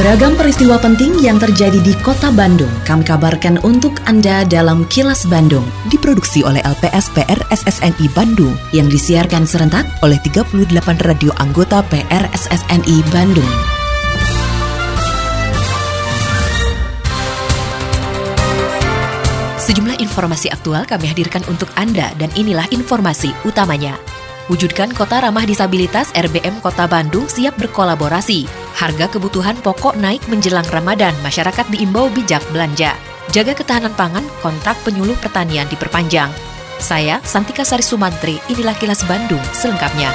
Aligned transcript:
Beragam 0.00 0.32
peristiwa 0.32 0.80
penting 0.80 1.12
yang 1.20 1.36
terjadi 1.36 1.76
di 1.76 1.92
kota 2.00 2.32
Bandung 2.32 2.72
kami 2.88 3.04
kabarkan 3.04 3.60
untuk 3.60 4.00
Anda 4.08 4.48
dalam 4.48 4.88
Kilas 4.88 5.28
Bandung. 5.28 5.68
Diproduksi 5.92 6.40
oleh 6.40 6.64
LPS 6.64 7.12
PR 7.12 7.36
SSNI 7.52 8.08
Bandung 8.16 8.56
yang 8.72 8.88
disiarkan 8.88 9.44
serentak 9.44 9.84
oleh 10.00 10.16
38 10.24 10.72
radio 11.04 11.28
anggota 11.36 11.84
PR 11.92 12.24
SSNI 12.32 12.96
Bandung. 13.12 13.52
Sejumlah 19.60 20.00
informasi 20.00 20.48
aktual 20.48 20.88
kami 20.88 21.12
hadirkan 21.12 21.44
untuk 21.44 21.68
Anda 21.76 22.08
dan 22.16 22.32
inilah 22.40 22.64
informasi 22.72 23.36
utamanya. 23.44 24.00
Wujudkan 24.48 24.96
Kota 24.96 25.28
Ramah 25.28 25.44
Disabilitas 25.44 26.08
RBM 26.16 26.64
Kota 26.64 26.88
Bandung 26.88 27.28
siap 27.28 27.60
berkolaborasi. 27.60 28.59
Harga 28.80 29.12
kebutuhan 29.12 29.60
pokok 29.60 30.00
naik 30.00 30.24
menjelang 30.32 30.64
Ramadan, 30.72 31.12
masyarakat 31.20 31.68
diimbau 31.68 32.08
bijak 32.08 32.40
belanja. 32.48 32.96
Jaga 33.28 33.52
ketahanan 33.52 33.92
pangan, 33.92 34.24
kontrak 34.40 34.72
penyuluh 34.88 35.12
pertanian 35.20 35.68
diperpanjang. 35.68 36.32
Saya, 36.80 37.20
Santika 37.20 37.60
Sari 37.60 37.84
Sumantri, 37.84 38.40
inilah 38.48 38.72
kilas 38.80 39.04
Bandung 39.04 39.44
selengkapnya. 39.52 40.08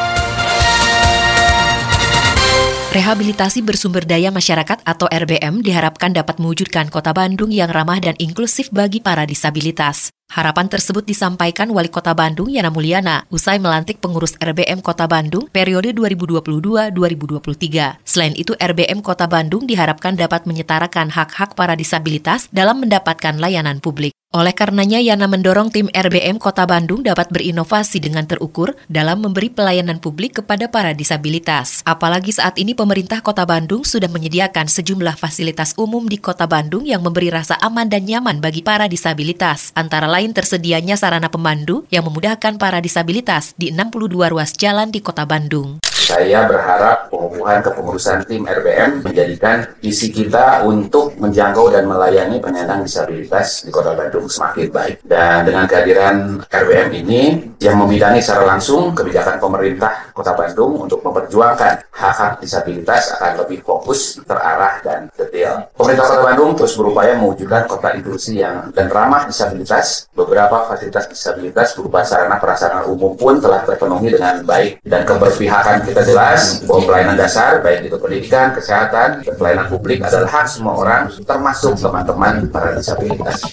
Rehabilitasi 2.89 3.61
bersumber 3.61 4.01
daya 4.01 4.33
masyarakat 4.33 4.81
atau 4.81 5.05
RBM 5.13 5.61
diharapkan 5.61 6.09
dapat 6.09 6.41
mewujudkan 6.41 6.89
kota 6.89 7.13
Bandung 7.13 7.53
yang 7.53 7.69
ramah 7.69 8.01
dan 8.01 8.17
inklusif 8.17 8.73
bagi 8.73 8.97
para 8.97 9.29
disabilitas. 9.29 10.09
Harapan 10.25 10.65
tersebut 10.65 11.05
disampaikan 11.05 11.69
Wali 11.69 11.93
Kota 11.93 12.17
Bandung 12.17 12.49
Yana 12.49 12.73
Mulyana 12.73 13.29
usai 13.29 13.61
melantik 13.61 14.01
pengurus 14.01 14.33
RBM 14.41 14.81
Kota 14.81 15.05
Bandung 15.05 15.45
periode 15.53 15.93
2022-2023. 15.93 18.01
Selain 18.01 18.33
itu, 18.33 18.57
RBM 18.57 19.05
Kota 19.05 19.29
Bandung 19.29 19.69
diharapkan 19.69 20.17
dapat 20.17 20.49
menyetarakan 20.49 21.13
hak-hak 21.13 21.53
para 21.53 21.77
disabilitas 21.77 22.49
dalam 22.49 22.81
mendapatkan 22.81 23.37
layanan 23.37 23.77
publik. 23.77 24.17
Oleh 24.35 24.51
karenanya, 24.51 24.99
Yana 24.99 25.31
mendorong 25.31 25.71
tim 25.71 25.87
RBM 25.95 26.43
Kota 26.43 26.67
Bandung 26.67 27.07
dapat 27.07 27.31
berinovasi 27.31 28.03
dengan 28.03 28.27
terukur 28.27 28.75
dalam 28.91 29.23
memberi 29.23 29.47
pelayanan 29.47 30.03
publik 30.03 30.43
kepada 30.43 30.67
para 30.67 30.91
disabilitas. 30.91 31.79
Apalagi 31.87 32.35
saat 32.35 32.59
ini 32.59 32.75
pemerintah 32.75 33.23
Kota 33.23 33.47
Bandung 33.47 33.87
sudah 33.87 34.11
menyediakan 34.11 34.67
sejumlah 34.67 35.15
fasilitas 35.15 35.71
umum 35.79 36.03
di 36.11 36.19
Kota 36.19 36.51
Bandung 36.51 36.83
yang 36.83 36.99
memberi 36.99 37.31
rasa 37.31 37.55
aman 37.63 37.87
dan 37.87 38.03
nyaman 38.03 38.43
bagi 38.43 38.59
para 38.59 38.91
disabilitas. 38.91 39.71
Antara 39.71 40.11
lain 40.15 40.31
tersedianya 40.31 40.95
sarana 40.95 41.27
pemandu 41.27 41.83
yang 41.91 42.07
memudahkan 42.07 42.55
para 42.55 42.79
disabilitas 42.79 43.51
di 43.59 43.75
62 43.75 44.31
ruas 44.31 44.55
jalan 44.55 44.87
di 44.87 45.03
Kota 45.03 45.27
Bandung. 45.27 45.84
Saya 46.05 46.45
berharap 46.45 47.09
pengukuhan 47.09 47.65
kepengurusan 47.65 48.29
tim 48.29 48.45
RBM 48.45 49.01
menjadikan 49.01 49.65
visi 49.81 50.13
kita 50.13 50.61
untuk 50.61 51.17
menjangkau 51.17 51.73
dan 51.73 51.89
melayani 51.89 52.37
penyandang 52.37 52.85
disabilitas 52.85 53.65
di 53.65 53.73
Kota 53.73 53.97
Bandung 53.97 54.29
semakin 54.29 54.69
baik. 54.69 55.01
Dan 55.01 55.49
dengan 55.49 55.65
kehadiran 55.65 56.45
RBM 56.45 56.89
ini 57.01 57.21
yang 57.57 57.81
membidangi 57.81 58.21
secara 58.21 58.53
langsung 58.53 58.93
kebijakan 58.93 59.41
pemerintah 59.41 60.13
Kota 60.13 60.37
Bandung 60.37 60.85
untuk 60.85 61.01
memperjuangkan 61.01 61.89
hak-hak 61.89 62.37
disabilitas 62.37 63.09
akan 63.17 63.41
lebih 63.41 63.65
fokus, 63.65 64.21
terarah, 64.21 64.77
dan 64.85 65.09
detail. 65.17 65.73
Pemerintah 65.73 66.05
Kota 66.05 66.21
Bandung 66.21 66.51
terus 66.53 66.77
berupaya 66.77 67.17
mewujudkan 67.17 67.65
kota 67.65 67.97
inklusi 67.97 68.45
yang 68.45 68.69
dan 68.77 68.93
ramah 68.93 69.25
disabilitas. 69.25 70.05
Beberapa 70.13 70.69
fasilitas 70.69 71.09
disabilitas 71.09 71.73
berupa 71.73 72.05
sarana 72.05 72.37
prasarana 72.37 72.85
umum 72.85 73.17
pun 73.17 73.41
telah 73.41 73.65
terpenuhi 73.65 74.13
dengan 74.13 74.45
baik 74.45 74.85
dan 74.85 75.01
keberpihakan 75.01 75.81
kita 75.87 75.94
kita 75.95 76.11
jelas 76.11 76.59
bahwa 76.67 76.91
pelayanan 76.91 77.15
dasar 77.15 77.63
baik 77.63 77.87
itu 77.87 77.95
pendidikan, 77.95 78.51
kesehatan, 78.51 79.23
dan 79.23 79.33
pelayanan 79.39 79.71
publik 79.71 80.03
adalah 80.03 80.27
hak 80.27 80.51
semua 80.51 80.75
orang 80.75 81.07
termasuk 81.23 81.79
teman-teman 81.79 82.51
para 82.51 82.75
disabilitas. 82.75 83.47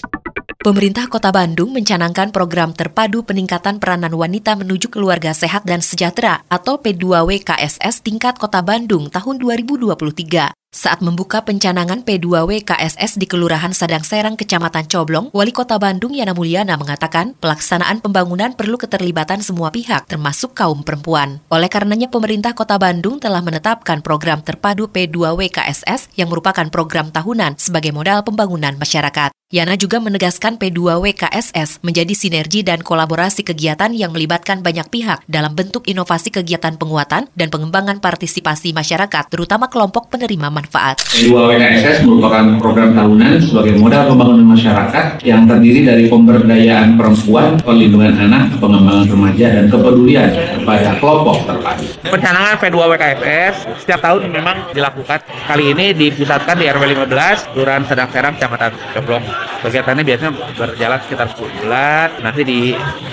Pemerintah 0.59 1.07
Kota 1.07 1.31
Bandung 1.31 1.71
mencanangkan 1.71 2.35
program 2.35 2.75
terpadu 2.75 3.23
peningkatan 3.23 3.79
peranan 3.79 4.11
wanita 4.11 4.59
menuju 4.59 4.91
keluarga 4.91 5.31
sehat 5.31 5.63
dan 5.63 5.79
sejahtera 5.79 6.43
atau 6.51 6.75
P2W 6.83 7.47
KSS 7.47 8.03
tingkat 8.03 8.35
Kota 8.35 8.59
Bandung 8.59 9.07
tahun 9.07 9.39
2023. 9.39 10.62
Saat 10.73 11.05
membuka 11.05 11.45
pencanangan 11.45 12.01
P2W 12.01 12.65
KSS 12.65 13.21
di 13.21 13.29
Kelurahan 13.29 13.77
Sadang 13.77 14.01
Serang, 14.01 14.33
Kecamatan 14.33 14.89
Coblong, 14.89 15.29
Wali 15.29 15.53
Kota 15.53 15.77
Bandung 15.77 16.17
Yana 16.17 16.33
Mulyana 16.33 16.81
mengatakan 16.81 17.37
pelaksanaan 17.37 18.01
pembangunan 18.01 18.57
perlu 18.57 18.81
keterlibatan 18.81 19.45
semua 19.45 19.69
pihak, 19.69 20.09
termasuk 20.09 20.57
kaum 20.57 20.81
perempuan. 20.81 21.45
Oleh 21.53 21.69
karenanya 21.69 22.09
pemerintah 22.09 22.57
Kota 22.57 22.81
Bandung 22.81 23.21
telah 23.21 23.45
menetapkan 23.45 24.01
program 24.01 24.41
terpadu 24.41 24.89
P2W 24.89 25.45
KSS 25.53 26.09
yang 26.17 26.33
merupakan 26.33 26.65
program 26.73 27.13
tahunan 27.13 27.61
sebagai 27.61 27.93
modal 27.93 28.25
pembangunan 28.25 28.73
masyarakat. 28.73 29.29
Yana 29.53 29.77
juga 29.77 30.01
menegaskan 30.01 30.57
P2W 30.57 31.13
KSS 31.13 31.85
menjadi 31.85 32.17
sinergi 32.17 32.65
dan 32.65 32.81
kolaborasi 32.81 33.45
kegiatan 33.45 33.93
yang 33.93 34.09
melibatkan 34.09 34.65
banyak 34.65 34.89
pihak 34.89 35.21
dalam 35.29 35.53
bentuk 35.53 35.85
inovasi 35.85 36.33
kegiatan 36.33 36.73
penguatan 36.81 37.29
dan 37.37 37.47
pengembangan 37.53 38.01
partisipasi 38.01 38.73
masyarakat, 38.73 39.29
terutama 39.29 39.69
kelompok 39.69 40.09
penerima 40.09 40.49
manfaat. 40.49 40.62
P2W 40.69 41.59
KSS 41.59 42.07
merupakan 42.07 42.45
program 42.57 42.95
tahunan 42.95 43.41
sebagai 43.43 43.75
modal 43.77 44.09
pembangunan 44.09 44.55
masyarakat 44.55 45.21
yang 45.21 45.43
terdiri 45.45 45.85
dari 45.85 46.05
pemberdayaan 46.07 46.95
perempuan, 46.95 47.59
perlindungan 47.61 48.15
anak, 48.17 48.55
pengembangan 48.57 49.07
remaja, 49.11 49.47
dan 49.59 49.65
kepedulian 49.69 50.29
kepada 50.31 50.97
kelompok 50.97 51.43
terpadu. 51.45 51.85
Pencanangan 52.07 52.55
P2W 52.57 52.93
KSS 52.97 53.55
setiap 53.83 53.99
tahun 54.01 54.31
memang 54.31 54.73
dilakukan. 54.73 55.19
Kali 55.45 55.75
ini 55.75 55.85
dipusatkan 55.91 56.55
di 56.57 56.65
RW 56.71 56.83
15, 57.07 57.53
Kelurahan 57.53 57.83
Sedang 57.85 58.09
Serang, 58.09 58.33
Kecamatan 58.39 58.71
Coblong. 58.95 59.23
Kegiatannya 59.63 60.03
biasanya 60.03 60.31
berjalan 60.55 60.99
sekitar 61.05 61.27
10 61.31 61.59
bulan. 61.63 62.07
Nanti 62.19 62.41
di 62.43 62.59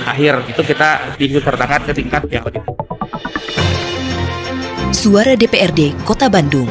akhir 0.06 0.46
itu 0.50 0.62
kita 0.62 1.14
disertakan 1.18 1.80
ke 1.86 1.92
tingkat 1.94 2.22
yang 2.30 2.44
lebih. 2.46 2.62
Suara 4.90 5.38
DPRD 5.38 5.94
Kota 6.02 6.26
Bandung. 6.26 6.66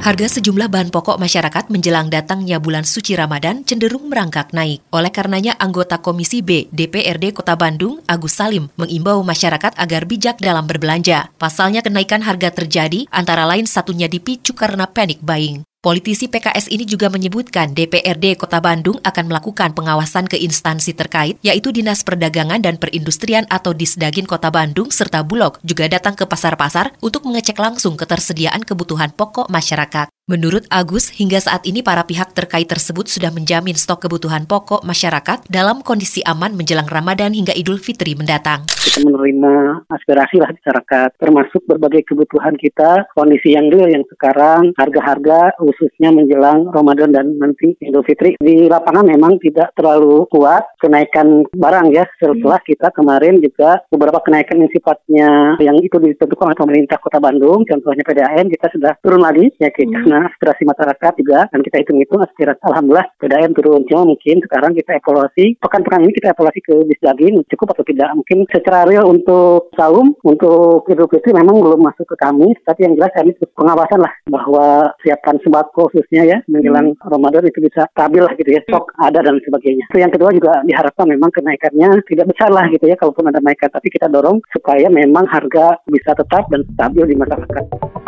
Harga 0.00 0.32
sejumlah 0.32 0.72
bahan 0.72 0.88
pokok 0.88 1.20
masyarakat 1.20 1.68
menjelang 1.68 2.08
datangnya 2.08 2.56
bulan 2.56 2.88
suci 2.88 3.12
Ramadan 3.12 3.68
cenderung 3.68 4.08
merangkak 4.08 4.48
naik. 4.56 4.80
Oleh 4.96 5.12
karenanya, 5.12 5.60
anggota 5.60 6.00
Komisi 6.00 6.40
B 6.40 6.72
DPRD 6.72 7.36
Kota 7.36 7.52
Bandung, 7.52 8.00
Agus 8.08 8.40
Salim, 8.40 8.72
mengimbau 8.80 9.20
masyarakat 9.20 9.76
agar 9.76 10.08
bijak 10.08 10.40
dalam 10.40 10.64
berbelanja. 10.64 11.28
Pasalnya 11.36 11.84
kenaikan 11.84 12.24
harga 12.24 12.48
terjadi, 12.48 13.04
antara 13.12 13.44
lain 13.44 13.68
satunya 13.68 14.08
dipicu 14.08 14.56
karena 14.56 14.88
panic 14.88 15.20
buying. 15.20 15.68
Politisi 15.80 16.28
PKS 16.28 16.68
ini 16.68 16.84
juga 16.84 17.08
menyebutkan 17.08 17.72
DPRD 17.72 18.36
Kota 18.36 18.60
Bandung 18.60 19.00
akan 19.00 19.32
melakukan 19.32 19.72
pengawasan 19.72 20.28
ke 20.28 20.36
instansi 20.36 20.92
terkait, 20.92 21.40
yaitu 21.40 21.72
Dinas 21.72 22.04
Perdagangan 22.04 22.60
dan 22.60 22.76
Perindustrian 22.76 23.48
atau 23.48 23.72
Disdagin 23.72 24.28
Kota 24.28 24.52
Bandung 24.52 24.92
serta 24.92 25.24
Bulog 25.24 25.56
juga 25.64 25.88
datang 25.88 26.12
ke 26.12 26.28
pasar-pasar 26.28 26.92
untuk 27.00 27.24
mengecek 27.24 27.56
langsung 27.56 27.96
ketersediaan 27.96 28.60
kebutuhan 28.60 29.08
pokok 29.08 29.48
masyarakat. 29.48 30.12
Menurut 30.30 30.62
Agus, 30.70 31.10
hingga 31.10 31.42
saat 31.42 31.66
ini 31.66 31.82
para 31.82 32.06
pihak 32.06 32.30
terkait 32.38 32.70
tersebut 32.70 33.10
sudah 33.10 33.34
menjamin 33.34 33.74
stok 33.74 34.06
kebutuhan 34.06 34.46
pokok 34.46 34.86
masyarakat 34.86 35.42
dalam 35.50 35.82
kondisi 35.82 36.22
aman 36.22 36.54
menjelang 36.54 36.86
Ramadan 36.86 37.34
hingga 37.34 37.50
Idul 37.50 37.82
Fitri 37.82 38.14
mendatang. 38.14 38.62
Kita 38.70 39.02
menerima 39.02 39.82
aspirasi 39.90 40.38
lah 40.38 40.54
masyarakat, 40.54 41.18
termasuk 41.18 41.66
berbagai 41.66 42.06
kebutuhan 42.14 42.54
kita, 42.62 43.10
kondisi 43.18 43.58
yang 43.58 43.74
real 43.74 43.90
yang 43.90 44.06
sekarang, 44.06 44.70
harga-harga 44.78 45.50
khususnya 45.58 46.14
menjelang 46.14 46.70
Ramadan 46.70 47.10
dan 47.10 47.34
nanti 47.34 47.74
Idul 47.82 48.06
Fitri. 48.06 48.38
Di 48.38 48.70
lapangan 48.70 49.10
memang 49.10 49.42
tidak 49.42 49.74
terlalu 49.74 50.30
kuat 50.30 50.62
kenaikan 50.78 51.42
barang 51.50 51.90
ya, 51.90 52.06
setelah 52.22 52.62
kita 52.62 52.94
kemarin 52.94 53.42
juga 53.42 53.82
beberapa 53.90 54.22
kenaikan 54.22 54.62
yang 54.62 54.70
sifatnya 54.70 55.58
yang 55.58 55.74
itu 55.82 55.98
ditentukan 55.98 56.54
oleh 56.54 56.58
pemerintah 56.62 57.02
Kota 57.02 57.18
Bandung, 57.18 57.66
contohnya 57.66 58.06
PDAM, 58.06 58.46
kita 58.46 58.70
sudah 58.70 58.94
turun 59.02 59.26
lagi 59.26 59.50
ya 59.58 59.74
kita. 59.74 59.98
Hmm 60.06 60.19
aspirasi 60.24 60.64
masyarakat 60.64 61.12
juga 61.20 61.46
dan 61.52 61.60
kita 61.60 61.76
hitung-hitung 61.84 62.24
aspirasi 62.24 62.60
alhamdulillah 62.64 63.06
PDAM 63.20 63.52
turun 63.52 63.84
cuma 63.84 64.08
mungkin 64.08 64.40
sekarang 64.40 64.72
kita 64.72 64.96
evaluasi 64.96 65.60
pekan-pekan 65.60 66.02
ini 66.08 66.12
kita 66.16 66.32
evaluasi 66.32 66.60
ke 66.64 66.74
Disdagin 66.88 67.34
cukup 67.52 67.76
atau 67.76 67.84
tidak 67.84 68.08
mungkin 68.16 68.48
secara 68.48 68.88
real 68.88 69.04
untuk 69.12 69.68
saum 69.76 70.16
untuk 70.24 70.88
Idul 70.88 71.10
Fitri 71.12 71.36
memang 71.36 71.60
belum 71.60 71.84
masuk 71.84 72.08
ke 72.08 72.16
kami 72.16 72.56
tapi 72.64 72.88
yang 72.88 72.96
jelas 72.96 73.12
kami 73.12 73.36
terus 73.36 73.52
pengawasan 73.52 74.00
lah 74.00 74.12
bahwa 74.32 74.90
siapkan 75.04 75.36
sembako 75.44 75.92
khususnya 75.92 76.24
ya 76.24 76.38
menjelang 76.48 76.96
hmm. 76.96 77.04
Ramadan 77.12 77.44
itu 77.44 77.60
bisa 77.60 77.84
stabil 77.92 78.24
lah 78.24 78.32
gitu 78.34 78.48
ya 78.48 78.60
stok 78.64 78.96
ada 78.96 79.20
dan 79.20 79.36
sebagainya 79.44 79.84
itu 79.92 79.98
yang 80.00 80.12
kedua 80.12 80.32
juga 80.32 80.64
diharapkan 80.64 81.06
memang 81.06 81.28
kenaikannya 81.28 82.00
tidak 82.08 82.26
besar 82.32 82.48
lah 82.48 82.64
gitu 82.72 82.88
ya 82.88 82.96
kalaupun 82.96 83.28
ada 83.28 83.40
kenaikan 83.50 83.70
tapi 83.74 83.88
kita 83.90 84.06
dorong 84.06 84.38
supaya 84.54 84.86
memang 84.86 85.26
harga 85.26 85.82
bisa 85.90 86.14
tetap 86.14 86.46
dan 86.54 86.62
stabil 86.78 87.04
di 87.10 87.16
masyarakat. 87.18 87.99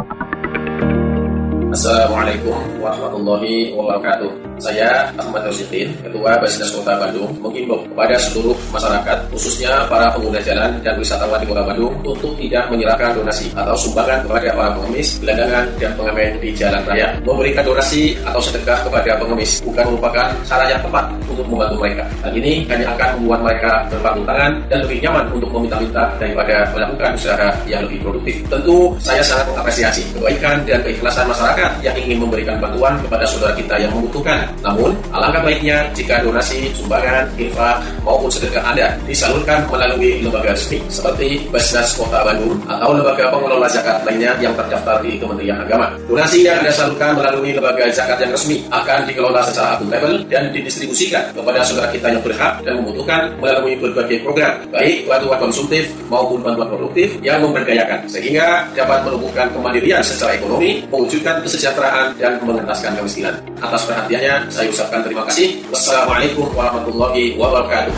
Assalamualaikum 1.72 2.84
warahmatullahi 2.84 3.72
wabarakatuh. 3.72 4.28
Saya 4.60 5.08
Ahmad 5.16 5.48
Rosidin, 5.48 5.88
Ketua 6.04 6.36
Basnas 6.36 6.68
Kota 6.70 7.00
Bandung, 7.00 7.32
mengimbau 7.40 7.80
kepada 7.88 8.14
seluruh 8.20 8.54
masyarakat, 8.70 9.32
khususnya 9.32 9.88
para 9.88 10.12
pengguna 10.12 10.38
jalan 10.44 10.70
dan 10.84 10.94
wisatawan 11.00 11.40
di 11.40 11.48
Kota 11.48 11.64
Bandung, 11.64 11.96
untuk 12.04 12.36
tidak 12.36 12.68
menyerahkan 12.68 13.16
donasi 13.16 13.48
atau 13.56 13.72
sumbangan 13.74 14.20
kepada 14.22 14.52
para 14.52 14.70
pengemis, 14.76 15.16
gelandangan, 15.18 15.64
dan 15.80 15.90
pengamen 15.96 16.30
di 16.44 16.48
jalan 16.52 16.82
raya. 16.84 17.08
Memberikan 17.24 17.64
donasi 17.64 18.14
atau 18.20 18.38
sedekah 18.38 18.78
kepada 18.86 19.16
pengemis 19.16 19.64
bukan 19.64 19.84
merupakan 19.88 20.28
cara 20.44 20.64
yang 20.68 20.80
tepat 20.84 21.08
untuk 21.26 21.46
membantu 21.48 21.76
mereka. 21.80 22.04
Hal 22.20 22.32
ini 22.36 22.68
hanya 22.68 22.86
akan 22.94 23.08
membuat 23.18 23.40
mereka 23.48 23.72
berpanggung 23.88 24.28
tangan 24.28 24.52
dan 24.68 24.78
lebih 24.84 24.98
nyaman 25.02 25.24
untuk 25.32 25.48
meminta-minta 25.50 26.04
daripada 26.20 26.68
melakukan 26.76 27.10
usaha 27.16 27.48
yang 27.64 27.82
lebih 27.88 27.98
produktif. 28.04 28.36
Tentu 28.46 28.92
saya 29.00 29.24
sangat 29.24 29.50
mengapresiasi 29.50 30.04
kebaikan 30.14 30.62
dan 30.68 30.78
keikhlasan 30.86 31.26
masyarakat 31.26 31.61
yang 31.84 31.96
ingin 31.98 32.22
memberikan 32.22 32.56
bantuan 32.62 32.96
kepada 33.04 33.24
saudara 33.26 33.52
kita 33.58 33.74
yang 33.78 33.92
membutuhkan. 33.92 34.46
Namun, 34.62 34.94
alangkah 35.12 35.42
baiknya 35.44 35.86
jika 35.92 36.22
donasi, 36.22 36.70
sumbangan, 36.72 37.28
infak, 37.36 37.82
maupun 38.06 38.30
sedekah 38.30 38.62
Anda 38.62 38.96
disalurkan 39.04 39.66
melalui 39.68 40.22
lembaga 40.22 40.54
resmi 40.54 40.78
seperti 40.88 41.46
Basnas 41.52 41.94
Kota 41.94 42.22
Bandung 42.24 42.56
atau 42.66 42.90
lembaga 42.94 43.28
pengelola 43.28 43.66
zakat 43.68 44.02
lainnya 44.06 44.32
yang 44.38 44.54
terdaftar 44.56 45.02
di 45.02 45.18
Kementerian 45.18 45.58
Agama. 45.62 45.92
Donasi 46.06 46.46
yang 46.46 46.62
Anda 46.62 46.72
salurkan 46.72 47.18
melalui 47.18 47.52
lembaga 47.52 47.88
zakat 47.90 48.18
yang 48.22 48.32
resmi 48.32 48.64
akan 48.70 48.98
dikelola 49.06 49.40
secara 49.46 49.78
akuntabel 49.78 50.24
dan 50.30 50.50
didistribusikan 50.54 51.34
kepada 51.34 51.60
saudara 51.66 51.88
kita 51.90 52.06
yang 52.12 52.22
berhak 52.22 52.62
dan 52.62 52.72
membutuhkan 52.80 53.20
melalui 53.38 53.74
berbagai 53.78 54.22
program, 54.22 54.52
baik 54.70 55.04
bantuan 55.10 55.38
konsumtif 55.42 55.90
maupun 56.06 56.40
bantuan 56.40 56.68
produktif 56.70 57.18
yang 57.20 57.42
memberdayakan, 57.42 58.06
sehingga 58.06 58.68
dapat 58.72 59.04
menumbuhkan 59.04 59.50
kemandirian 59.52 60.00
secara 60.04 60.38
ekonomi, 60.38 60.84
mewujudkan 60.88 61.42
kesejahteraan 61.52 62.16
dan 62.16 62.40
mengentaskan 62.40 62.96
kemiskinan. 62.96 63.36
Atas 63.60 63.84
perhatiannya, 63.84 64.48
saya 64.48 64.72
ucapkan 64.72 65.04
terima 65.04 65.28
kasih. 65.28 65.60
Wassalamualaikum 65.68 66.48
warahmatullahi 66.56 67.36
wabarakatuh. 67.36 67.92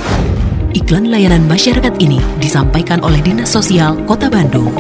Iklan 0.75 1.07
layanan 1.07 1.47
masyarakat 1.47 1.95
ini 2.03 2.19
disampaikan 2.43 2.99
oleh 3.07 3.23
Dinas 3.23 3.55
Sosial 3.55 3.95
Kota 4.11 4.27
Bandung. 4.27 4.75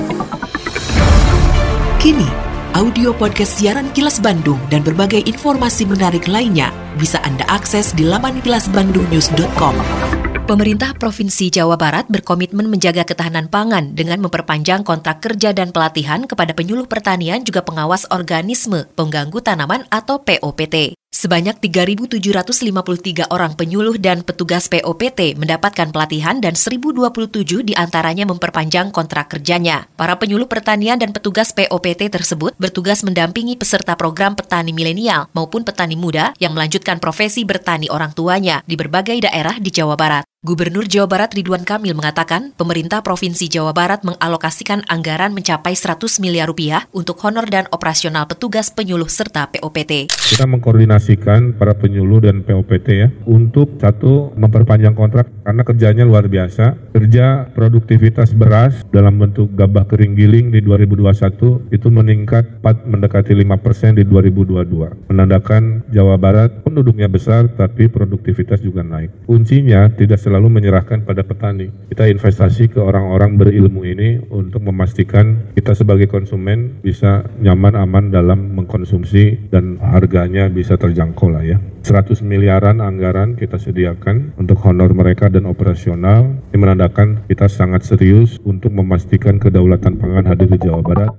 Kini, 2.02 2.26
audio 2.74 3.14
podcast 3.14 3.62
siaran 3.62 3.94
Kilas 3.94 4.18
Bandung 4.18 4.58
dan 4.74 4.82
berbagai 4.82 5.22
informasi 5.22 5.86
menarik 5.86 6.26
lainnya 6.26 6.74
bisa 6.98 7.22
Anda 7.22 7.46
akses 7.46 7.94
di 7.94 8.02
laman 8.02 8.42
kilasbandungnews.com. 8.42 10.33
Pemerintah 10.44 10.92
Provinsi 10.92 11.48
Jawa 11.48 11.80
Barat 11.80 12.04
berkomitmen 12.12 12.68
menjaga 12.68 13.08
ketahanan 13.08 13.48
pangan 13.48 13.96
dengan 13.96 14.20
memperpanjang 14.20 14.84
kontrak 14.84 15.24
kerja 15.24 15.56
dan 15.56 15.72
pelatihan 15.72 16.28
kepada 16.28 16.52
penyuluh 16.52 16.84
pertanian 16.84 17.40
juga 17.40 17.64
pengawas 17.64 18.04
organisme 18.12 18.84
pengganggu 18.92 19.40
tanaman 19.40 19.88
atau 19.88 20.20
POPT. 20.20 21.00
Sebanyak 21.08 21.64
3.753 21.64 23.32
orang 23.32 23.56
penyuluh 23.56 23.96
dan 23.96 24.20
petugas 24.20 24.68
POPT 24.68 25.40
mendapatkan 25.40 25.88
pelatihan 25.88 26.36
dan 26.44 26.52
1.027 26.52 27.64
di 27.64 27.72
antaranya 27.72 28.28
memperpanjang 28.28 28.92
kontrak 28.92 29.32
kerjanya. 29.32 29.88
Para 29.96 30.20
penyuluh 30.20 30.44
pertanian 30.44 31.00
dan 31.00 31.16
petugas 31.16 31.56
POPT 31.56 32.12
tersebut 32.12 32.52
bertugas 32.60 33.00
mendampingi 33.00 33.56
peserta 33.56 33.96
program 33.96 34.36
petani 34.36 34.76
milenial 34.76 35.32
maupun 35.32 35.64
petani 35.64 35.96
muda 35.96 36.36
yang 36.36 36.52
melanjutkan 36.52 37.00
profesi 37.00 37.48
bertani 37.48 37.88
orang 37.88 38.12
tuanya 38.12 38.60
di 38.68 38.76
berbagai 38.76 39.24
daerah 39.24 39.56
di 39.56 39.72
Jawa 39.72 39.96
Barat. 39.96 40.33
Gubernur 40.44 40.84
Jawa 40.84 41.08
Barat 41.08 41.32
Ridwan 41.32 41.64
Kamil 41.64 41.96
mengatakan 41.96 42.52
pemerintah 42.52 43.00
Provinsi 43.00 43.48
Jawa 43.48 43.72
Barat 43.72 44.04
mengalokasikan 44.04 44.84
anggaran 44.92 45.32
mencapai 45.32 45.72
100 45.72 46.20
miliar 46.20 46.52
rupiah 46.52 46.84
untuk 46.92 47.16
honor 47.24 47.48
dan 47.48 47.64
operasional 47.72 48.28
petugas 48.28 48.68
penyuluh 48.68 49.08
serta 49.08 49.48
POPT. 49.48 50.12
Kita 50.12 50.44
mengkoordinasikan 50.44 51.56
para 51.56 51.72
penyuluh 51.72 52.28
dan 52.28 52.44
POPT 52.44 52.88
ya 52.92 53.08
untuk 53.24 53.80
satu 53.80 54.36
memperpanjang 54.36 54.92
kontrak 54.92 55.32
karena 55.48 55.64
kerjanya 55.64 56.04
luar 56.04 56.28
biasa. 56.28 56.76
Kerja 56.92 57.48
produktivitas 57.56 58.36
beras 58.36 58.84
dalam 58.92 59.16
bentuk 59.16 59.48
gabah 59.56 59.88
kering 59.88 60.12
giling 60.12 60.52
di 60.52 60.60
2021 60.60 61.72
itu 61.72 61.88
meningkat 61.88 62.60
4 62.60 62.84
mendekati 62.84 63.32
5 63.32 63.64
persen 63.64 63.96
di 63.96 64.04
2022. 64.04 65.08
Menandakan 65.08 65.88
Jawa 65.88 66.20
Barat 66.20 66.60
penduduknya 66.60 67.08
besar 67.08 67.48
tapi 67.56 67.88
produktivitas 67.88 68.60
juga 68.60 68.84
naik. 68.84 69.24
Kuncinya 69.24 69.88
tidak 69.88 70.20
selalu 70.20 70.33
selalu 70.34 70.58
menyerahkan 70.58 71.06
pada 71.06 71.22
petani. 71.22 71.70
Kita 71.94 72.10
investasi 72.10 72.66
ke 72.74 72.82
orang-orang 72.82 73.38
berilmu 73.38 73.86
ini 73.86 74.18
untuk 74.34 74.66
memastikan 74.66 75.54
kita 75.54 75.78
sebagai 75.78 76.10
konsumen 76.10 76.82
bisa 76.82 77.22
nyaman 77.38 77.78
aman 77.78 78.10
dalam 78.10 78.58
mengkonsumsi 78.58 79.54
dan 79.54 79.78
harganya 79.78 80.50
bisa 80.50 80.74
terjangkau 80.74 81.30
lah 81.30 81.46
ya. 81.46 81.62
100 81.86 82.18
miliaran 82.26 82.82
anggaran 82.82 83.38
kita 83.38 83.62
sediakan 83.62 84.34
untuk 84.34 84.58
honor 84.66 84.90
mereka 84.90 85.30
dan 85.30 85.46
operasional. 85.46 86.34
Ini 86.50 86.58
menandakan 86.58 87.30
kita 87.30 87.46
sangat 87.46 87.86
serius 87.86 88.42
untuk 88.42 88.74
memastikan 88.74 89.38
kedaulatan 89.38 90.02
pangan 90.02 90.26
hadir 90.26 90.50
di 90.50 90.58
Jawa 90.58 90.82
Barat. 90.82 91.14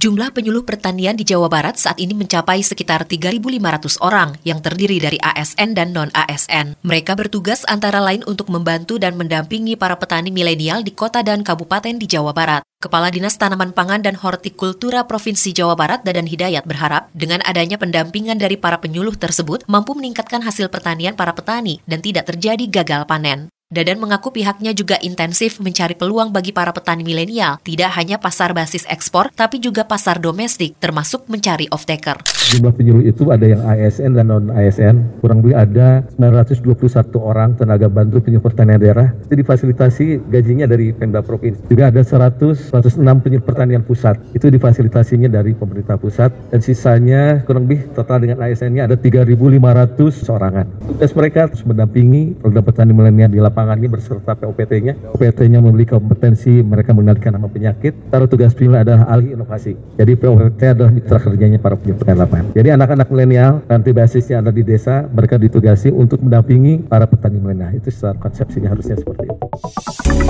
Jumlah 0.00 0.32
penyuluh 0.32 0.64
pertanian 0.64 1.12
di 1.12 1.28
Jawa 1.28 1.52
Barat 1.52 1.76
saat 1.76 2.00
ini 2.00 2.16
mencapai 2.16 2.64
sekitar 2.64 3.04
3.500 3.04 4.00
orang 4.00 4.32
yang 4.48 4.64
terdiri 4.64 4.96
dari 4.96 5.20
ASN 5.20 5.76
dan 5.76 5.92
non-ASN. 5.92 6.80
Mereka 6.80 7.12
bertugas 7.20 7.68
antara 7.68 8.00
lain 8.00 8.24
untuk 8.24 8.48
membantu 8.48 8.96
dan 8.96 9.20
mendampingi 9.20 9.76
para 9.76 10.00
petani 10.00 10.32
milenial 10.32 10.80
di 10.80 10.96
kota 10.96 11.20
dan 11.20 11.44
kabupaten 11.44 12.00
di 12.00 12.08
Jawa 12.08 12.32
Barat. 12.32 12.64
Kepala 12.80 13.12
Dinas 13.12 13.36
Tanaman 13.36 13.76
Pangan 13.76 14.00
dan 14.00 14.16
Hortikultura 14.16 15.04
Provinsi 15.04 15.52
Jawa 15.52 15.76
Barat 15.76 16.00
Dadan 16.00 16.32
Hidayat 16.32 16.64
berharap 16.64 17.12
dengan 17.12 17.44
adanya 17.44 17.76
pendampingan 17.76 18.40
dari 18.40 18.56
para 18.56 18.80
penyuluh 18.80 19.20
tersebut 19.20 19.68
mampu 19.68 19.92
meningkatkan 19.92 20.40
hasil 20.40 20.72
pertanian 20.72 21.12
para 21.12 21.36
petani 21.36 21.84
dan 21.84 22.00
tidak 22.00 22.24
terjadi 22.24 22.64
gagal 22.72 23.04
panen. 23.04 23.52
Dadan 23.70 24.02
mengaku 24.02 24.34
pihaknya 24.34 24.74
juga 24.74 24.98
intensif 24.98 25.62
mencari 25.62 25.94
peluang 25.94 26.34
bagi 26.34 26.50
para 26.50 26.74
petani 26.74 27.06
milenial, 27.06 27.62
tidak 27.62 27.94
hanya 28.02 28.18
pasar 28.18 28.50
basis 28.50 28.82
ekspor, 28.90 29.30
tapi 29.30 29.62
juga 29.62 29.86
pasar 29.86 30.18
domestik, 30.18 30.74
termasuk 30.82 31.30
mencari 31.30 31.70
off-taker. 31.70 32.18
Jumlah 32.50 32.74
penyuluh 32.74 33.06
itu 33.06 33.30
ada 33.30 33.46
yang 33.46 33.62
ASN 33.62 34.18
dan 34.18 34.26
non-ASN, 34.26 35.22
kurang 35.22 35.46
lebih 35.46 35.54
ada 35.54 36.02
921 36.18 37.14
orang 37.22 37.54
tenaga 37.54 37.86
bantu 37.86 38.18
penyuluh 38.18 38.42
pertanian 38.42 38.82
daerah, 38.82 39.14
itu 39.30 39.38
difasilitasi 39.38 40.18
gajinya 40.26 40.66
dari 40.66 40.90
Pemda 40.90 41.22
Provinsi. 41.22 41.70
Juga 41.70 41.94
ada 41.94 42.02
100, 42.02 42.74
106 42.74 43.22
penyuluh 43.22 43.46
pertanian 43.46 43.86
pusat, 43.86 44.18
itu 44.34 44.50
difasilitasinya 44.50 45.30
dari 45.30 45.54
pemerintah 45.54 45.94
pusat, 45.94 46.34
dan 46.50 46.58
sisanya 46.58 47.46
kurang 47.46 47.70
lebih 47.70 47.86
total 47.94 48.18
dengan 48.18 48.42
ASN-nya 48.42 48.90
ada 48.90 48.98
3.500 48.98 50.26
seorangan. 50.26 50.66
Tugas 50.90 51.14
mereka 51.14 51.46
terus 51.46 51.62
mendampingi 51.62 52.34
program 52.34 52.66
petani 52.66 52.90
milenial 52.90 53.30
di 53.30 53.38
lapangan 53.38 53.59
lapangan 53.60 53.78
ini 53.78 53.88
berserta 53.92 54.32
POPT-nya. 54.32 54.92
POPT-nya 55.12 55.58
memiliki 55.60 55.92
kompetensi 55.92 56.64
mereka 56.64 56.96
mengendalikan 56.96 57.36
nama 57.36 57.46
penyakit. 57.46 58.08
Taruh 58.08 58.26
tugas 58.26 58.56
pilih 58.56 58.80
adalah 58.80 59.04
ahli 59.12 59.36
inovasi. 59.36 59.76
Jadi 60.00 60.12
POPT 60.16 60.60
adalah 60.72 60.90
mitra 60.90 61.18
kerjanya 61.20 61.58
para 61.60 61.76
penyuluh 61.76 62.00
lapangan. 62.00 62.56
Jadi 62.56 62.68
anak-anak 62.72 63.06
milenial 63.12 63.52
nanti 63.68 63.90
basisnya 63.92 64.40
ada 64.40 64.48
di 64.48 64.64
desa, 64.64 65.04
mereka 65.08 65.36
ditugasi 65.36 65.92
untuk 65.92 66.24
mendampingi 66.24 66.88
para 66.88 67.04
petani 67.04 67.36
milenial. 67.36 67.76
Itu 67.76 67.92
secara 67.92 68.16
konsepsinya 68.16 68.72
harusnya 68.72 68.96
seperti 68.96 69.28
itu. 69.28 69.36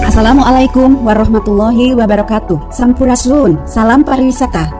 Assalamualaikum 0.03 1.07
warahmatullahi 1.07 1.95
wabarakatuh. 1.95 2.75
Sampurasun, 2.75 3.63
salam 3.69 4.03
pariwisata. 4.03 4.80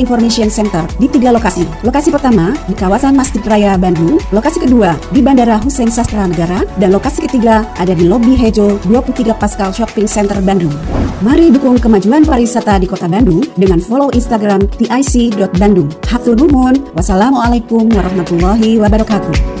Information 0.01 0.49
Center 0.49 0.83
di 0.97 1.05
tiga 1.05 1.29
lokasi. 1.29 1.63
Lokasi 1.85 2.09
pertama 2.09 2.57
di 2.65 2.73
kawasan 2.73 3.13
Masjid 3.13 3.39
Raya 3.45 3.77
Bandung, 3.77 4.17
lokasi 4.33 4.65
kedua 4.65 4.97
di 5.13 5.21
Bandara 5.21 5.61
Hussein 5.61 5.93
Sastra 5.93 6.25
Negara, 6.25 6.65
dan 6.81 6.89
lokasi 6.89 7.29
ketiga 7.29 7.69
ada 7.77 7.93
di 7.93 8.09
Lobi 8.09 8.33
Hejo 8.33 8.81
23 8.89 9.37
Pascal 9.37 9.69
Shopping 9.69 10.09
Center 10.09 10.41
Bandung. 10.41 10.73
Mari 11.21 11.53
dukung 11.53 11.77
kemajuan 11.77 12.25
pariwisata 12.25 12.81
di 12.81 12.89
Kota 12.89 13.05
Bandung 13.05 13.45
dengan 13.53 13.77
follow 13.77 14.09
Instagram 14.09 14.65
tic.bandung. 14.81 15.93
Hatur 16.09 16.33
nuhun. 16.33 16.81
Wassalamualaikum 16.97 17.85
warahmatullahi 17.93 18.81
wabarakatuh. 18.81 19.60